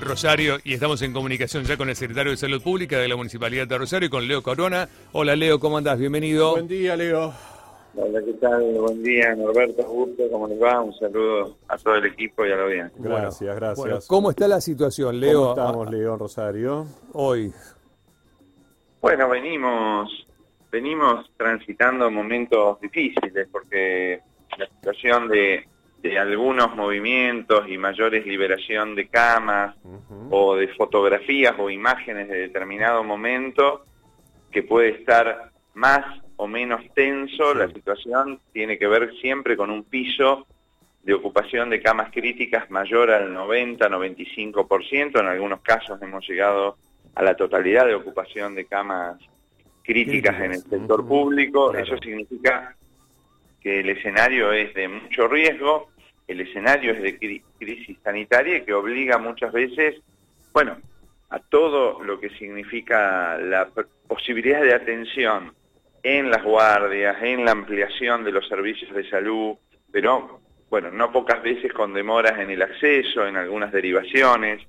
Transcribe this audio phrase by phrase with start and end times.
[0.00, 3.66] Rosario y estamos en comunicación ya con el secretario de Salud Pública de la Municipalidad
[3.66, 4.88] de Rosario y con Leo Corona.
[5.12, 5.98] Hola Leo, ¿cómo andás?
[5.98, 6.52] Bienvenido.
[6.52, 7.32] Buen día, Leo.
[7.94, 8.62] Hola, ¿qué tal?
[8.74, 10.80] Buen día, Norberto, gusto, ¿cómo les va?
[10.80, 12.98] Un saludo a todo el equipo y a la audiencia.
[12.98, 13.78] Gracias, gracias.
[13.78, 15.40] Bueno, ¿Cómo está la situación, Leo?
[15.40, 16.86] ¿Cómo estamos, Leo, en Rosario?
[17.12, 17.52] Hoy.
[19.00, 20.26] Bueno, venimos,
[20.70, 24.20] venimos transitando momentos difíciles porque
[24.58, 25.66] la situación de,
[26.02, 29.76] de algunos movimientos y mayores liberación de camas
[30.30, 33.84] o de fotografías o imágenes de determinado momento
[34.50, 36.04] que puede estar más
[36.36, 37.58] o menos tenso, Sí.
[37.58, 40.46] la situación tiene que ver siempre con un piso
[41.04, 46.76] de ocupación de camas críticas mayor al 90-95%, en algunos casos hemos llegado
[47.14, 49.18] a la totalidad de ocupación de camas
[49.82, 51.84] críticas en el sector público, claro.
[51.84, 52.76] eso significa
[53.60, 55.90] que el escenario es de mucho riesgo,
[56.28, 60.00] el escenario es de cri- crisis sanitaria que obliga muchas veces,
[60.52, 60.76] bueno,
[61.30, 63.68] a todo lo que significa la
[64.06, 65.52] posibilidad de atención
[66.02, 69.54] en las guardias, en la ampliación de los servicios de salud,
[69.90, 74.60] pero bueno, no pocas veces con demoras en el acceso, en algunas derivaciones,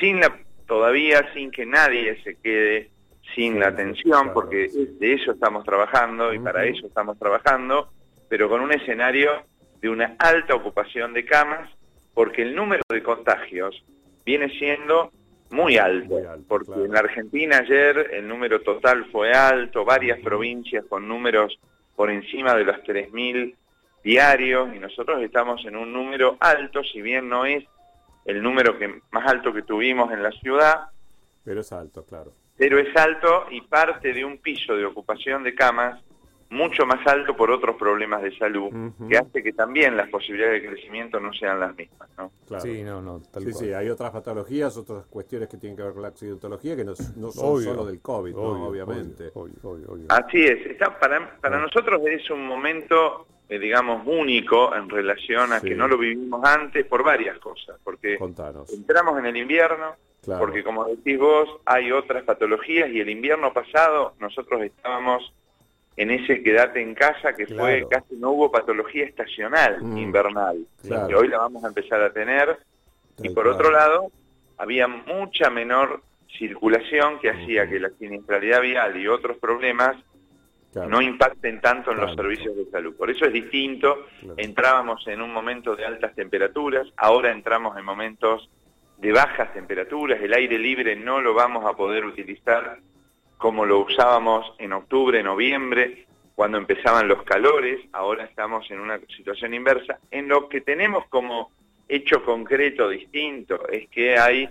[0.00, 2.90] sin la, todavía sin que nadie se quede
[3.34, 7.88] sin la atención, porque de eso estamos trabajando y para eso estamos trabajando,
[8.28, 9.42] pero con un escenario
[9.84, 11.68] de una alta ocupación de camas,
[12.14, 13.84] porque el número de contagios
[14.24, 15.12] viene siendo
[15.50, 16.84] muy alto, Muy alto, porque claro.
[16.86, 21.58] en la Argentina ayer el número total fue alto, varias provincias con números
[21.94, 23.54] por encima de los 3.000
[24.02, 27.62] diarios y nosotros estamos en un número alto, si bien no es
[28.24, 30.86] el número que más alto que tuvimos en la ciudad,
[31.44, 32.32] Pero es alto, claro.
[32.56, 36.00] pero es alto y parte de un piso de ocupación de camas
[36.54, 38.70] mucho más alto por otros problemas de salud,
[39.08, 42.08] que hace que también las posibilidades de crecimiento no sean las mismas.
[42.16, 42.30] ¿no?
[42.46, 42.62] claro.
[42.64, 43.64] Sí, no, no, tal Sí, cual.
[43.64, 46.92] sí, hay otras patologías, otras cuestiones que tienen que ver con la accidentología que no,
[47.16, 47.64] no son Obvio.
[47.70, 48.40] solo del COVID, ¿no?
[48.42, 49.30] Obvio, obviamente.
[49.34, 50.06] obvio, obvio, obvio.
[50.08, 55.60] Así es, está, para, para nosotros es un momento, eh, digamos, único en relación a
[55.60, 55.68] Sí.
[55.68, 58.72] que no lo vivimos antes por varias cosas, porque Contanos.
[58.72, 60.40] entramos en el invierno, Claro.
[60.40, 65.34] porque como decís vos, hay otras patologías y el invierno pasado nosotros estábamos
[65.96, 69.98] en ese quedate en casa que fue casi no hubo patología estacional Mm.
[69.98, 71.08] invernal, Claro.
[71.08, 72.58] que hoy la vamos a empezar a tener
[73.22, 74.10] y por otro lado
[74.58, 76.02] había mucha menor
[76.38, 79.96] circulación que hacía que la siniestralidad vial y otros problemas
[80.88, 82.96] no impacten tanto en los servicios de salud.
[82.96, 84.06] Por eso es distinto.
[84.36, 88.50] Entrábamos en un momento de altas temperaturas, ahora entramos en momentos
[88.98, 90.20] de bajas temperaturas.
[90.20, 92.78] El aire libre no lo vamos a poder utilizar
[93.44, 97.78] como lo usábamos en octubre, noviembre, cuando empezaban los calores.
[97.92, 99.98] Ahora estamos en una situación inversa.
[100.10, 101.50] En lo que tenemos como
[101.86, 104.48] hecho concreto distinto es que hay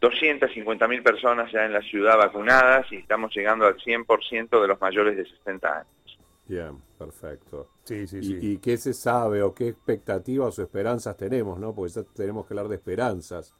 [0.00, 5.18] 250.000 personas ya en la ciudad vacunadas y estamos llegando al 100% de los mayores
[5.18, 6.18] de 60 años.
[6.48, 7.72] Bien, perfecto.
[7.82, 8.38] Sí, sí, ¿Y, sí.
[8.40, 11.74] y qué se sabe o qué expectativas o esperanzas tenemos, no?
[11.74, 13.54] Porque ya tenemos que hablar de esperanzas,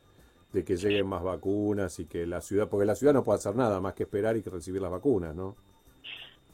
[0.54, 3.56] de que lleguen más vacunas y que la ciudad, porque la ciudad no puede hacer
[3.56, 5.56] nada más que esperar y que recibir las vacunas, ¿no?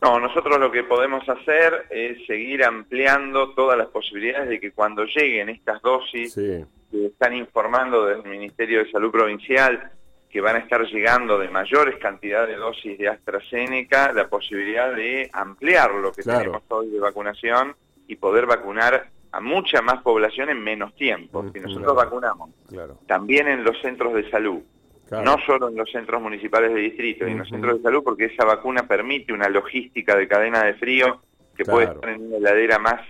[0.02, 5.04] No, nosotros lo que podemos hacer es seguir ampliando todas las posibilidades de que cuando
[5.04, 9.92] lleguen estas dosis Sí, que están informando del Ministerio de Salud Provincial
[10.30, 15.28] que van a estar llegando de mayores cantidades de dosis de AstraZeneca, la posibilidad de
[15.32, 16.38] ampliar lo que Claro.
[16.40, 17.74] tenemos hoy de vacunación
[18.06, 21.42] y poder vacunar a mucha más población en menos tiempo.
[21.52, 21.68] Si Ujú.
[21.68, 22.98] nosotros vacunamos claro.
[23.06, 24.60] también en los centros de salud,
[25.08, 25.24] Claro.
[25.24, 28.26] no solo en los centros municipales de distrito, y en los centros de salud, porque
[28.26, 31.20] esa vacuna permite una logística de cadena de frío
[31.56, 33.00] que puede estar en una heladera más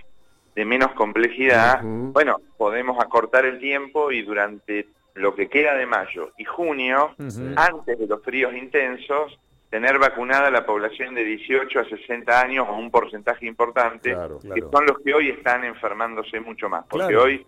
[0.55, 1.79] de menos complejidad.
[1.83, 7.13] Bueno, podemos acortar el tiempo y durante lo que queda de mayo y junio,
[7.55, 9.37] antes de los fríos intensos,
[9.71, 14.61] tener vacunada la población de 18 a 60 años o un porcentaje importante, Claro, que
[14.69, 17.23] son los que hoy están enfermándose mucho más, porque Claro.
[17.23, 17.45] hoy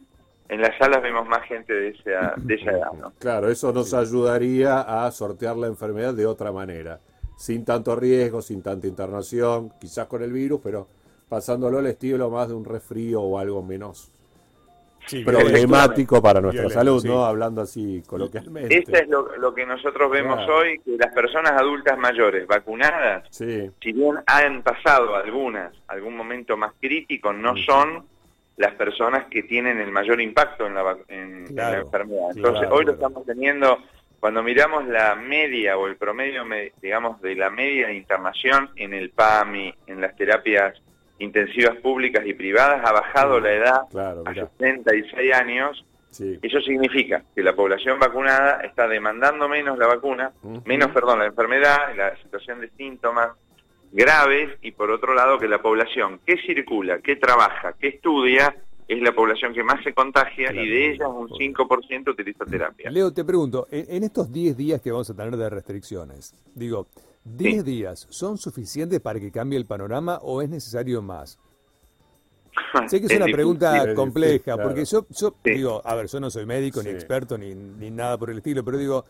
[0.47, 2.93] en las salas vemos más gente de esa, de esa edad.
[2.93, 3.11] ¿no?
[3.19, 7.01] Claro, eso nos ayudaría a sortear la enfermedad de otra manera,
[7.37, 10.87] sin tanto riesgo, sin tanta internación, quizás con el virus, pero
[11.27, 14.13] pasándolo al estilo más de un resfrío o algo menos
[15.05, 17.07] Sí, problemático para nuestra salud, sí.
[17.07, 17.25] ¿no?
[17.25, 18.77] Hablando así coloquialmente.
[18.77, 20.57] Eso es lo, lo que nosotros vemos Claro.
[20.57, 26.55] hoy, que las personas adultas mayores vacunadas, Sí, si bien han pasado algunas, algún momento
[26.57, 28.05] más crítico, no son
[28.57, 32.29] las personas que tienen el mayor impacto en la, en, en la enfermedad.
[32.35, 33.79] Entonces, claro, hoy lo estamos teniendo,
[34.19, 38.93] cuando miramos la media o el promedio, me- digamos, de la media de internación en
[38.93, 40.79] el PAMI, en las terapias
[41.19, 44.49] intensivas públicas y privadas, ha bajado la edad claro, a mirá.
[44.57, 45.85] 66 años
[46.41, 50.31] Eso significa que la población vacunada está demandando menos la vacuna,
[50.65, 53.31] menos, perdón, la enfermedad, la situación de síntomas
[53.91, 58.55] graves y por otro lado que la población que circula, que trabaja, que estudia,
[58.87, 62.89] es la población que más se contagia y de ellas un 5% utiliza terapia.
[62.91, 66.87] Leo, te pregunto, en, estos 10 días que vamos a tener de restricciones, digo,
[67.25, 71.39] ¿10 días son suficientes para que cambie el panorama o es necesario más?
[72.87, 76.45] Sé que es, una pregunta compleja, porque yo, yo digo, a ver, yo no soy
[76.45, 79.05] médico, ni experto, ni, ni nada por el estilo, pero digo,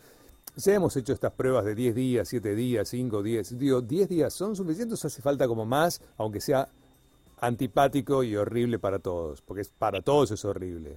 [0.56, 4.32] si hemos hecho estas pruebas de 10 días, 7 días, 5, 10, digo, ¿10 días
[4.32, 6.68] son suficientes o hace falta como más, aunque sea
[7.40, 9.42] antipático y horrible para todos?
[9.42, 10.96] Porque para todos es horrible.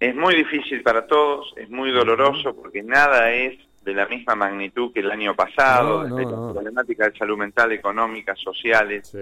[0.00, 4.92] Es muy difícil para todos, es muy doloroso porque nada es de la misma magnitud
[4.92, 9.16] que el año pasado, no, no, problemáticas de salud mental, económicas, sociales.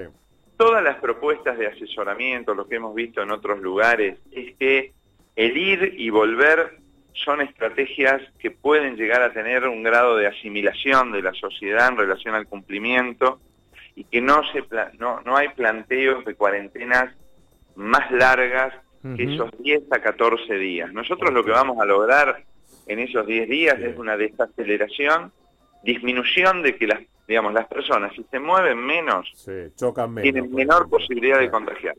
[0.56, 4.93] Todas las propuestas de asesoramiento, lo que hemos visto en otros lugares, es que
[5.35, 6.79] el ir y volver
[7.12, 11.97] son estrategias que pueden llegar a tener un grado de asimilación de la sociedad en
[11.97, 13.41] relación al cumplimiento
[13.94, 14.65] y que no, se,
[14.99, 17.15] no, no hay planteos de cuarentenas
[17.75, 18.75] más largas
[19.17, 20.93] que esos 10 a 14 días.
[20.93, 22.44] Nosotros lo que vamos a lograr
[22.87, 25.32] en esos 10 días es una desaceleración,
[25.82, 29.32] disminución de que las, digamos, las personas, si se mueven menos,
[29.76, 31.94] chocan menos tienen menor posibilidad de contagiar.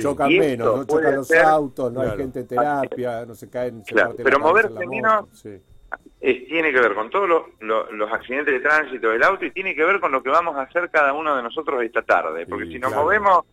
[0.00, 3.82] Chocan menos, no chocan los autos, no hay gente en terapia, no se caen.
[3.82, 5.26] claro, pero moverse menos
[6.20, 7.28] tiene que ver con todos
[7.60, 10.62] los accidentes de tránsito del auto y tiene que ver con lo que vamos a
[10.62, 12.46] hacer cada uno de nosotros esta tarde.
[12.46, 13.44] Porque si nos movemos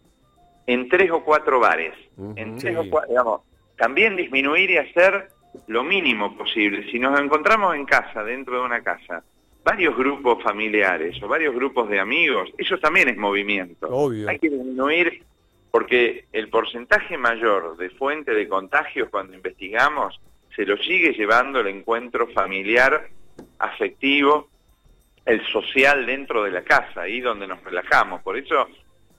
[0.65, 1.93] en tres o cuatro bares,
[2.35, 3.41] en tres o cuatro, digamos,
[3.77, 5.29] también disminuir y hacer
[5.67, 6.89] lo mínimo posible.
[6.91, 9.23] Si nos encontramos en casa, dentro de una casa,
[9.63, 13.88] varios grupos familiares o varios grupos de amigos, eso también es movimiento.
[14.27, 15.23] Hay que disminuir
[15.71, 20.19] porque el porcentaje mayor de fuente de contagios cuando investigamos
[20.55, 23.09] se lo sigue llevando el encuentro familiar,
[23.57, 24.49] afectivo,
[25.25, 28.21] el social dentro de la casa, ahí donde nos relajamos.
[28.21, 28.67] Por eso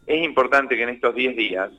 [0.06, 1.70] es importante que en estos 10 días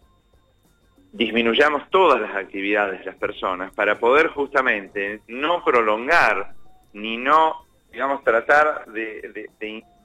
[1.16, 6.54] disminuyamos todas las actividades de las personas para poder justamente no prolongar
[6.94, 9.50] ni no, digamos, tratar de,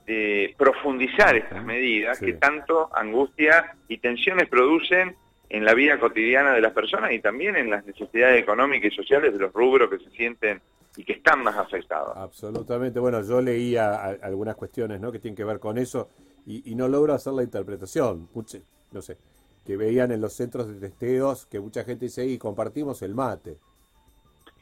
[0.06, 5.16] de profundizar estas medidas que tanto angustia y tensiones producen
[5.48, 9.32] en la vida cotidiana de las personas y también en las necesidades económicas y sociales
[9.32, 10.60] de los rubros que se sienten
[10.96, 12.16] y que están más afectados.
[12.16, 13.00] Absolutamente.
[13.00, 15.10] Bueno, yo leía algunas cuestiones ¿no?
[15.10, 16.08] que tienen que ver con eso
[16.46, 18.28] y, no logro hacer la interpretación.
[18.92, 19.16] no sé,
[19.64, 23.58] que veían en los centros de testeos que mucha gente dice, y compartimos el mate.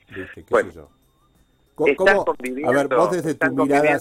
[0.06, 0.88] ¿Qué sé yo?
[1.74, 2.24] ¿Cómo,
[2.66, 4.00] a ver, vos desde tu mirada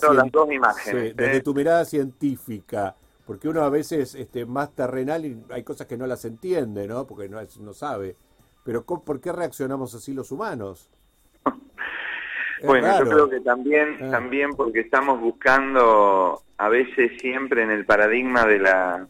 [1.16, 5.96] desde tu mirada científica, porque uno a veces este, más terrenal y hay cosas que
[5.96, 7.06] no las entiende, ¿no?
[7.06, 8.16] Porque no, no sabe.
[8.64, 10.90] Pero ¿por qué reaccionamos así los humanos?
[12.66, 14.10] bueno, yo creo que también, ah.
[14.10, 19.08] también porque estamos buscando a veces siempre en el paradigma de la,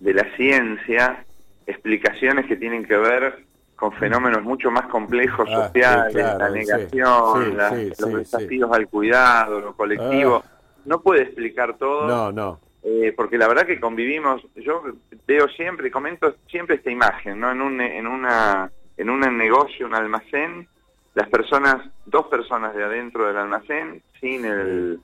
[0.00, 1.24] de la ciencia
[1.66, 3.44] explicaciones que tienen que ver
[3.76, 10.42] con fenómenos mucho más complejos ah, sociales, la negación, los desafíos al cuidado, lo colectivo.
[10.44, 10.50] Ah.
[10.84, 12.06] No puede explicar todo.
[12.06, 12.60] No, no.
[12.82, 14.82] Eh, porque la verdad que convivimos, yo
[15.26, 17.50] veo siempre, comento siempre esta imagen, ¿no?
[17.50, 20.68] En un, en una, en un negocio, un almacén,
[21.14, 25.00] las personas, dos personas de adentro del almacén, sin el,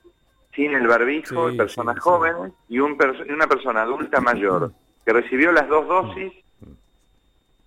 [0.53, 2.97] sin el barbijo, personas jóvenes, y un
[3.29, 4.71] una persona adulta mayor
[5.05, 6.33] que recibió las dos dosis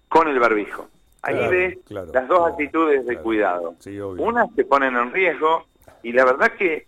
[0.08, 0.88] con el barbijo.
[1.22, 3.74] Ahí ves las dos actitudes de cuidado.
[4.18, 5.64] Unas te ponen en riesgo
[6.02, 6.86] y la verdad que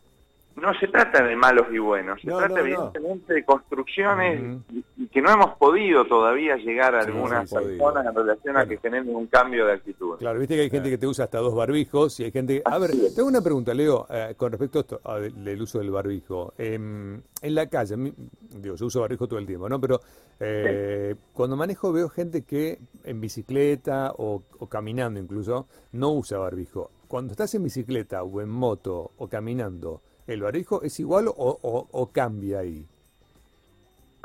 [0.57, 4.85] no se trata de malos y buenos, se trata evidentemente de construcciones y,
[5.17, 9.27] que no hemos podido todavía llegar a algunas personas en relación a que tenemos un
[9.29, 10.19] cambio de actitud.
[10.19, 12.61] Claro, viste que hay gente que te usa hasta dos barbijos y hay gente...
[12.63, 15.01] A ver, tengo una pregunta, Leo, eh, con respecto a esto,
[15.43, 16.53] del uso del barbijo.
[16.59, 19.81] Em, en la calle, digo, yo uso barbijo todo el tiempo, ¿no?
[19.81, 20.03] Pero
[20.39, 26.91] eh, cuando manejo veo gente que en bicicleta o, o caminando incluso no usa barbijo.
[27.09, 32.59] Cuando estás en bicicleta o en moto o caminando, ¿El barbijo es igual o, cambia
[32.59, 32.87] ahí?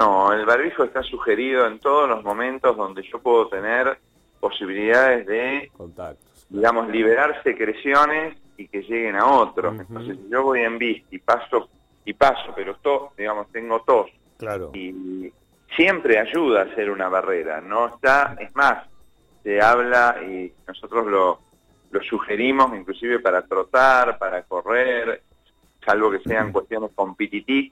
[0.01, 3.99] No, el barbijo está sugerido en todos los momentos donde yo puedo tener
[4.39, 9.79] posibilidades de, contactos, digamos, liberar secreciones y que lleguen a otros.
[9.79, 11.69] Entonces, si yo voy en bici y paso,
[12.03, 14.09] y paso, pero tos, digamos, tengo tos.
[14.39, 14.71] Claro.
[14.73, 15.31] Y
[15.75, 17.61] siempre ayuda a hacer una barrera.
[17.61, 18.83] No está, es más,
[19.43, 21.39] se habla y nosotros lo,
[21.91, 25.21] lo sugerimos inclusive para trotar, para correr,
[25.85, 26.89] salvo que sean cuestiones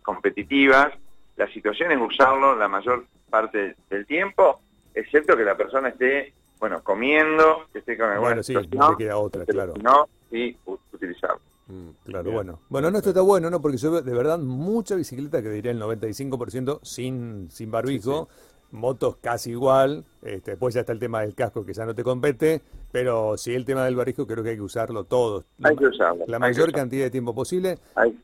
[0.04, 0.94] competitivas.
[1.40, 4.60] La situación es usarlo la mayor parte del tiempo,
[4.94, 9.16] excepto que la persona esté bueno, comiendo, que esté con alguna Bueno, sí, no queda
[9.16, 9.74] otra, claro.
[9.82, 10.58] No, y
[10.92, 11.40] utilizarlo.
[11.68, 12.60] Mm, claro, bueno.
[12.68, 13.62] Bueno, no, esto está bueno, ¿no?
[13.62, 18.28] Porque yo veo de verdad mucha bicicleta, que diría el 95% sin, sin barbijo,
[18.72, 22.04] motos casi igual, este, después ya está el tema del casco que ya no te
[22.04, 22.62] compete,
[22.92, 25.46] pero sí el tema del barbijo creo que hay que usarlo todos.
[25.64, 26.26] Hay que usarlo.
[26.28, 27.78] La mayor cantidad de tiempo posible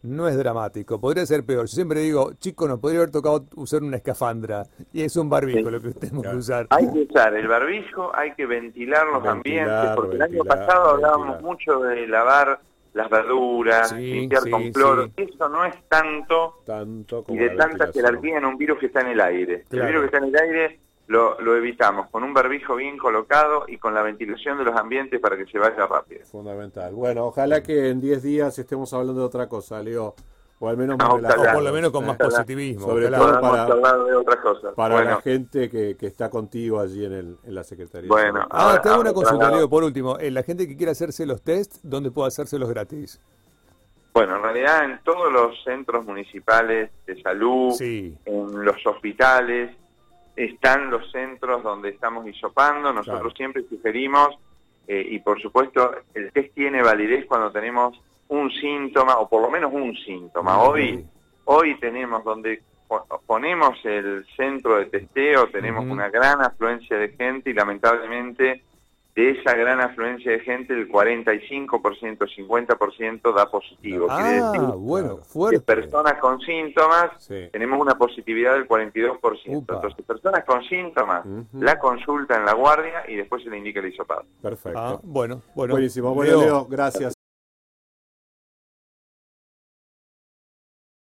[0.03, 1.67] no es dramático, podría ser peor.
[1.67, 5.69] Yo siempre digo, chico, nos podría haber tocado usar una escafandra y es un barbijo
[5.69, 6.67] lo que tenemos que usar.
[6.69, 11.41] Hay que usar el barbijo, hay que ventilar los ambientes, porque el año pasado hablábamos
[11.41, 12.59] mucho de lavar
[12.95, 15.09] las verduras, limpiar con cloro.
[15.17, 19.07] Eso no es tanto, tanto y de tanta jerarquía en un virus que está en
[19.07, 19.65] el aire.
[19.69, 23.65] El virus que está en el aire lo, lo, evitamos con un barbijo bien colocado
[23.67, 26.25] y con la ventilación de los ambientes para que se vaya rápido.
[26.25, 26.93] Fundamental.
[26.93, 30.15] Bueno, ojalá que en 10 días estemos hablando de otra cosa, Leo.
[30.59, 32.87] O al menos más por lo menos con más positivismo.
[32.87, 33.65] Sobre todo para,
[33.97, 34.73] de otras cosas.
[34.73, 38.07] para la gente que, que, está contigo allí en, el, en la Secretaría.
[38.07, 40.17] Bueno, ah, te hago una consulta, Leo, por último.
[40.17, 43.19] Eh, la gente que quiera hacerse los test, ¿dónde puede hacérselos gratis?
[44.13, 48.15] Bueno, en realidad en todos los centros municipales de salud, en
[48.63, 49.75] los hospitales,
[50.37, 52.93] están los centros donde estamos hisopando.
[52.93, 54.29] Nosotros siempre sugerimos,
[54.87, 59.49] eh, y por supuesto, el test tiene validez cuando tenemos un síntoma, o por lo
[59.49, 60.61] menos un síntoma.
[60.61, 61.05] Hoy,
[61.45, 62.61] hoy tenemos donde
[63.25, 68.63] ponemos el centro de testeo, tenemos una gran afluencia de gente y lamentablemente
[69.15, 74.07] de esa gran afluencia de gente, el 45%, 50% da positivo.
[74.09, 75.61] Ah, bueno, fuerte.
[75.61, 79.41] personas con síntomas, tenemos una positividad del 42%.
[79.45, 83.87] Entonces, personas con síntomas, la consulta en la guardia y después se le indica el
[83.87, 84.25] hisopado.
[84.41, 84.77] Perfecto.
[84.77, 85.73] Ah, bueno, bueno.
[85.75, 86.13] Buenísimo.
[86.13, 87.14] Bueno, Leo, gracias.